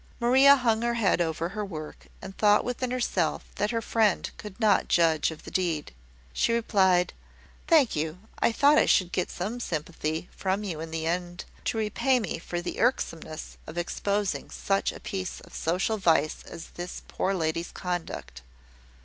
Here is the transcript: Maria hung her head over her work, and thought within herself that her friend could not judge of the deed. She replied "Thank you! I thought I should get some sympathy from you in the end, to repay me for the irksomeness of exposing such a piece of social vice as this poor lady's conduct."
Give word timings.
Maria 0.19 0.55
hung 0.55 0.81
her 0.81 0.95
head 0.95 1.21
over 1.21 1.49
her 1.49 1.63
work, 1.63 2.07
and 2.23 2.35
thought 2.35 2.65
within 2.65 2.89
herself 2.89 3.43
that 3.57 3.69
her 3.69 3.83
friend 3.83 4.31
could 4.35 4.59
not 4.59 4.87
judge 4.87 5.29
of 5.29 5.43
the 5.43 5.51
deed. 5.51 5.93
She 6.33 6.53
replied 6.53 7.13
"Thank 7.67 7.95
you! 7.95 8.17
I 8.39 8.51
thought 8.51 8.79
I 8.79 8.87
should 8.87 9.11
get 9.11 9.29
some 9.29 9.59
sympathy 9.59 10.27
from 10.35 10.63
you 10.63 10.79
in 10.79 10.89
the 10.89 11.05
end, 11.05 11.45
to 11.65 11.77
repay 11.77 12.19
me 12.19 12.39
for 12.39 12.61
the 12.63 12.79
irksomeness 12.79 13.57
of 13.67 13.77
exposing 13.77 14.49
such 14.49 14.91
a 14.91 14.99
piece 14.99 15.39
of 15.41 15.53
social 15.53 15.99
vice 15.99 16.41
as 16.47 16.69
this 16.71 17.03
poor 17.07 17.35
lady's 17.35 17.71
conduct." 17.71 18.41